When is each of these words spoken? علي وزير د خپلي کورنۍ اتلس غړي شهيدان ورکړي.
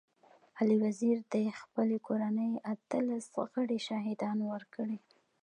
علي 0.59 0.75
وزير 0.83 1.15
د 1.33 1.33
خپلي 1.59 1.97
کورنۍ 2.07 2.51
اتلس 2.71 3.25
غړي 3.53 3.79
شهيدان 3.87 4.37
ورکړي. 4.51 4.97